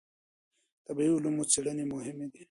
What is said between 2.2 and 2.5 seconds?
دي.